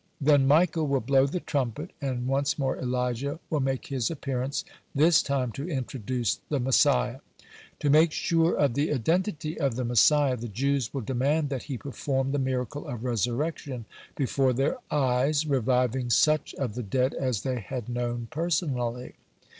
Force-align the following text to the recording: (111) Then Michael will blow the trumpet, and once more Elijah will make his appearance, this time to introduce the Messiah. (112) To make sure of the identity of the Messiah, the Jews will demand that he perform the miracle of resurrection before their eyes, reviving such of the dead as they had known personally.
(111) 0.17 0.25
Then 0.41 0.47
Michael 0.47 0.87
will 0.87 0.99
blow 0.99 1.27
the 1.27 1.39
trumpet, 1.39 1.91
and 2.01 2.25
once 2.25 2.57
more 2.57 2.75
Elijah 2.75 3.39
will 3.51 3.59
make 3.59 3.85
his 3.89 4.09
appearance, 4.09 4.65
this 4.95 5.21
time 5.21 5.51
to 5.51 5.69
introduce 5.69 6.39
the 6.49 6.59
Messiah. 6.59 7.19
(112) 7.79 7.79
To 7.81 7.89
make 7.91 8.11
sure 8.11 8.55
of 8.55 8.73
the 8.73 8.91
identity 8.91 9.59
of 9.59 9.75
the 9.75 9.85
Messiah, 9.85 10.35
the 10.35 10.47
Jews 10.47 10.91
will 10.91 11.01
demand 11.01 11.49
that 11.49 11.65
he 11.69 11.77
perform 11.77 12.31
the 12.31 12.39
miracle 12.39 12.87
of 12.87 13.03
resurrection 13.03 13.85
before 14.15 14.53
their 14.53 14.77
eyes, 14.89 15.45
reviving 15.45 16.09
such 16.09 16.55
of 16.55 16.73
the 16.73 16.81
dead 16.81 17.13
as 17.13 17.41
they 17.43 17.59
had 17.59 17.87
known 17.87 18.27
personally. 18.31 19.13